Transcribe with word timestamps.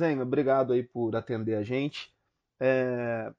Zen, 0.00 0.18
obrigado 0.20 0.72
aí 0.72 0.82
por 0.82 1.14
atender 1.14 1.54
a 1.56 1.62
gente. 1.62 2.10
É, 2.58 3.30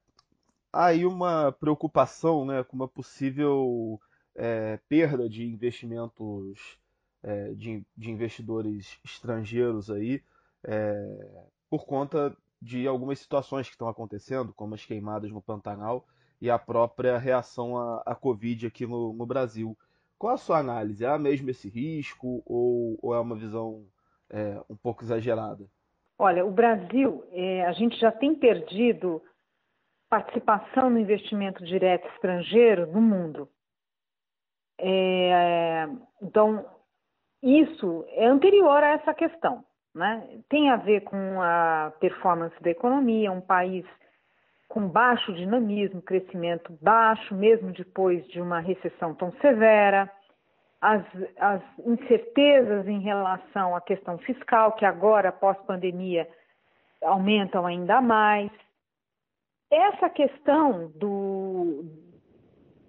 há 0.72 0.86
aí 0.86 1.06
uma 1.06 1.52
preocupação 1.52 2.46
né, 2.46 2.64
com 2.64 2.76
uma 2.76 2.88
possível 2.88 4.00
é, 4.36 4.78
perda 4.88 5.28
de 5.28 5.44
investimentos 5.44 6.78
é, 7.24 7.54
de, 7.54 7.84
de, 7.98 8.12
investidores 8.12 9.00
estrangeiros 9.04 9.90
aí 9.90 10.24
é, 10.64 11.48
por 11.68 11.86
conta 11.86 12.36
de 12.62 12.88
algumas 12.88 13.18
situações 13.18 13.68
que 13.68 13.74
estão 13.74 13.88
acontecendo, 13.88 14.54
como 14.54 14.76
as 14.76 14.86
queimadas 14.86 15.32
no 15.32 15.42
Pantanal 15.42 16.06
e 16.40 16.50
a 16.50 16.60
própria 16.60 17.18
reação 17.18 17.76
à, 17.76 18.04
à 18.06 18.14
Covid 18.14 18.68
aqui 18.68 18.86
no, 18.86 19.14
no, 19.14 19.26
Brasil. 19.26 19.76
Qual 20.16 20.34
a 20.34 20.38
sua 20.38 20.60
análise? 20.60 21.04
É 21.04 21.18
mesmo 21.18 21.50
esse 21.50 21.70
risco 21.70 22.44
ou, 22.46 23.00
ou 23.02 23.16
é 23.16 23.20
uma 23.20 23.36
visão 23.36 23.84
é, 24.30 24.62
um 24.70 24.76
pouco 24.76 25.04
exagerada? 25.04 25.68
Olha, 26.24 26.46
o 26.46 26.52
Brasil, 26.52 27.24
é, 27.32 27.66
a 27.66 27.72
gente 27.72 28.00
já 28.00 28.12
tem 28.12 28.36
perdido 28.36 29.24
participação 30.08 30.88
no 30.88 31.00
investimento 31.00 31.66
direto 31.66 32.08
estrangeiro 32.14 32.86
no 32.86 33.02
mundo. 33.02 33.50
É, 34.80 35.88
então, 36.22 36.64
isso 37.42 38.06
é 38.10 38.28
anterior 38.28 38.84
a 38.84 38.90
essa 38.90 39.16
questão. 39.16 39.66
Né? 39.96 40.44
Tem 40.48 40.70
a 40.70 40.76
ver 40.76 41.02
com 41.02 41.42
a 41.42 41.92
performance 42.00 42.56
da 42.62 42.70
economia, 42.70 43.32
um 43.32 43.42
país 43.42 43.84
com 44.70 44.88
baixo 44.88 45.34
dinamismo, 45.34 46.04
crescimento 46.04 46.78
baixo, 46.80 47.34
mesmo 47.34 47.72
depois 47.72 48.24
de 48.28 48.40
uma 48.40 48.60
recessão 48.60 49.16
tão 49.16 49.32
severa, 49.42 50.08
as, 50.82 51.04
as 51.38 51.62
incertezas 51.86 52.88
em 52.88 53.00
relação 53.00 53.76
à 53.76 53.82
questão 53.82 54.18
fiscal, 54.18 54.74
que 54.74 54.84
agora, 54.84 55.32
pós-pandemia, 55.32 56.28
aumentam 57.04 57.68
ainda 57.68 58.02
mais. 58.02 58.52
Essa 59.70 60.10
questão 60.10 60.92
do 60.96 61.86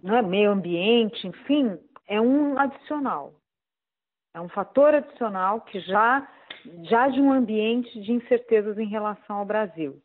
é, 0.05 0.22
meio 0.22 0.50
ambiente, 0.50 1.28
enfim, 1.28 1.78
é 2.08 2.20
um 2.20 2.58
adicional. 2.58 3.34
É 4.34 4.41
um 4.41 4.48
fator 4.48 4.94
adicional 4.94 5.61
que 5.61 5.78
já, 5.81 6.27
já 6.84 7.09
de 7.09 7.20
um 7.20 7.31
ambiente 7.31 8.00
de 8.00 8.12
incertezas 8.12 8.78
em 8.78 8.86
relação 8.86 9.36
ao 9.36 9.44
Brasil. 9.44 10.00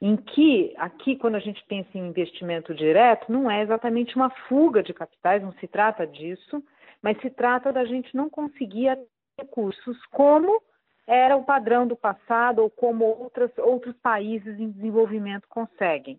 Em 0.00 0.16
que, 0.16 0.72
aqui, 0.76 1.16
quando 1.16 1.34
a 1.34 1.40
gente 1.40 1.64
pensa 1.66 1.88
em 1.98 2.06
investimento 2.06 2.74
direto, 2.74 3.32
não 3.32 3.50
é 3.50 3.62
exatamente 3.62 4.14
uma 4.14 4.30
fuga 4.48 4.82
de 4.82 4.94
capitais, 4.94 5.42
não 5.42 5.52
se 5.54 5.66
trata 5.66 6.06
disso, 6.06 6.62
mas 7.04 7.20
se 7.20 7.28
trata 7.28 7.70
da 7.70 7.84
gente 7.84 8.16
não 8.16 8.30
conseguir 8.30 8.98
recursos 9.38 10.06
como 10.06 10.62
era 11.06 11.36
o 11.36 11.44
padrão 11.44 11.86
do 11.86 11.94
passado 11.94 12.60
ou 12.60 12.70
como 12.70 13.04
outras, 13.04 13.50
outros 13.58 13.94
países 13.98 14.58
em 14.58 14.70
desenvolvimento 14.70 15.46
conseguem. 15.46 16.18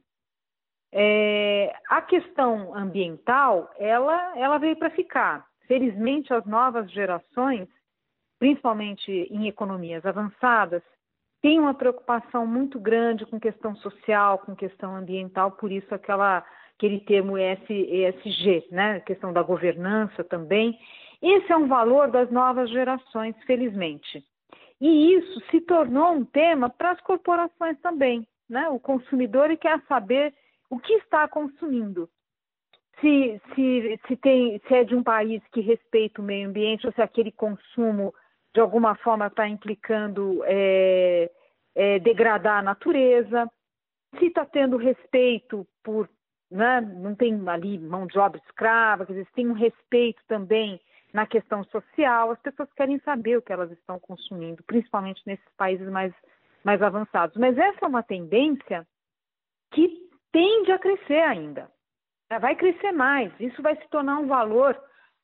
É, 0.92 1.76
a 1.90 2.04
questão 2.04 2.76
ambiental, 2.76 3.68
ela, 3.80 4.38
ela 4.38 4.60
veio 4.60 4.76
para 4.76 4.92
ficar. 4.92 5.48
Felizmente, 5.68 6.32
as 6.32 6.46
novas 6.46 6.92
gerações, 6.92 7.68
principalmente 8.38 9.12
em 9.12 9.48
economias 9.48 10.06
avançadas, 10.06 10.84
têm 11.42 11.60
uma 11.60 11.74
preocupação 11.74 12.46
muito 12.46 12.80
grande 12.80 13.26
com 13.26 13.40
questão 13.40 13.76
social, 13.78 14.38
com 14.38 14.56
questão 14.56 14.96
ambiental, 14.96 15.54
por 15.54 15.72
isso 15.72 15.96
aquela, 15.96 16.46
aquele 16.78 17.00
termo 17.02 17.38
ES, 17.38 17.60
ESG, 17.70 18.68
né? 18.72 19.00
questão 19.02 19.32
da 19.32 19.42
governança 19.42 20.24
também. 20.24 20.78
Esse 21.22 21.52
é 21.52 21.58
um 21.58 21.68
valor 21.68 22.12
das 22.12 22.30
novas 22.30 22.70
gerações, 22.70 23.36
felizmente. 23.46 24.24
E 24.80 25.14
isso 25.14 25.42
se 25.50 25.62
tornou 25.62 26.12
um 26.12 26.26
tema 26.26 26.70
para 26.70 26.92
as 26.92 27.02
corporações 27.02 27.80
também. 27.82 28.28
Né? 28.50 28.68
O 28.70 28.80
consumidor 28.80 29.56
quer 29.58 29.82
saber 29.88 30.34
o 30.70 30.78
que 30.78 30.94
está 30.94 31.28
consumindo 31.28 32.10
se, 33.00 33.42
se, 33.54 34.00
se, 34.08 34.16
tem, 34.18 34.62
se 34.68 34.74
é 34.74 34.84
de 34.84 34.96
um 34.96 35.04
país 35.04 35.42
que 35.52 35.62
respeita 35.62 36.22
o 36.22 36.24
meio 36.24 36.48
ambiente 36.48 36.86
ou 36.86 36.94
se 36.94 37.02
aquele 37.02 37.32
consumo 37.32 38.14
de 38.54 38.62
alguma 38.62 38.96
forma 38.96 39.28
está 39.28 39.48
implicando 39.48 40.42
é, 40.46 41.30
é, 41.76 42.00
degradar 42.00 42.60
a 42.60 42.62
natureza, 42.62 43.50
se 44.18 44.28
está 44.28 44.46
tendo 44.46 44.78
respeito 44.78 45.68
por, 45.84 46.10
né, 46.50 46.82
não 46.82 47.16
tem 47.16 47.42
ali 47.48 47.78
mão 47.80 48.06
de 48.08 48.18
obra 48.18 48.42
escrava, 48.46 49.06
quer 49.06 49.14
dizer, 49.14 49.28
tem 49.34 49.48
um 49.48 49.54
respeito 49.54 50.22
também 50.28 50.80
na 51.14 51.26
questão 51.26 51.64
social, 51.66 52.32
as 52.32 52.40
pessoas 52.40 52.72
querem 52.74 53.00
saber 53.00 53.38
o 53.38 53.42
que 53.42 53.54
elas 53.54 53.72
estão 53.72 54.00
consumindo, 54.00 54.64
principalmente 54.64 55.22
nesses 55.26 55.50
países 55.58 55.88
mais, 55.90 56.14
mais 56.64 56.82
avançados. 56.82 57.38
Mas 57.38 57.58
essa 57.58 57.86
é 57.86 57.88
uma 57.88 58.04
tendência 58.04 58.86
que 59.72 60.10
tende 60.32 60.72
a 60.72 60.80
crescer 60.80 61.22
ainda 61.22 61.70
vai 62.40 62.56
crescer 62.56 62.92
mais. 62.92 63.32
Isso 63.40 63.62
vai 63.62 63.76
se 63.76 63.88
tornar 63.90 64.20
um 64.20 64.28
valor, 64.28 64.80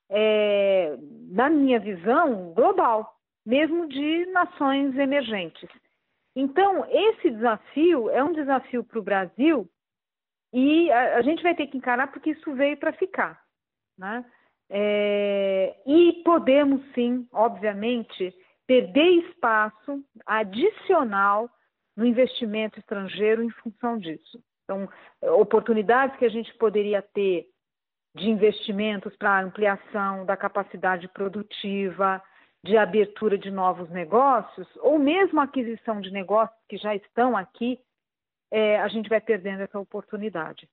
é, 0.09 0.97
na 1.29 1.49
minha 1.49 1.79
visão, 1.79 2.53
global, 2.53 3.15
mesmo 3.45 3.87
de 3.87 4.25
nações 4.27 4.95
emergentes. 4.97 5.69
Então, 6.35 6.85
esse 6.89 7.31
desafio 7.31 8.09
é 8.09 8.23
um 8.23 8.31
desafio 8.31 8.83
para 8.83 8.99
o 8.99 9.03
Brasil 9.03 9.67
e 10.53 10.91
a, 10.91 11.17
a, 11.17 11.21
gente 11.21 11.41
vai 11.41 11.55
ter 11.55 11.67
que 11.67 11.77
encarar 11.77 12.07
porque 12.11 12.31
isso 12.31 12.53
veio 12.53 12.77
para 12.77 12.93
ficar. 12.93 13.41
Né? 13.97 14.25
É, 14.69 15.75
e 15.85 16.21
podemos 16.23 16.81
sim, 16.93 17.27
obviamente, 17.31 18.33
perder 18.67 19.27
espaço 19.27 20.03
adicional 20.25 21.49
no 21.95 22.05
investimento 22.05 22.79
estrangeiro 22.79 23.43
em 23.43 23.49
função 23.49 23.97
disso. 23.97 24.41
Então, 24.63 24.87
oportunidades 25.35 26.17
que 26.17 26.25
a 26.25 26.29
gente 26.29 26.53
poderia 26.57 27.01
ter 27.01 27.47
de 28.15 28.29
investimentos 28.29 29.15
para 29.17 29.41
ampliação 29.41 30.25
da 30.25 30.35
capacidade 30.35 31.07
produtiva, 31.09 32.21
de 32.63 32.77
abertura 32.77 33.37
de 33.37 33.49
novos 33.49 33.89
negócios, 33.89 34.67
ou 34.77 34.99
mesmo 34.99 35.39
aquisição 35.39 35.99
de 35.99 36.11
negócios 36.11 36.57
que 36.69 36.77
já 36.77 36.95
estão 36.95 37.35
aqui, 37.35 37.79
é, 38.51 38.79
a 38.79 38.87
gente 38.89 39.09
vai 39.09 39.21
perdendo 39.21 39.61
essa 39.61 39.79
oportunidade. 39.79 40.67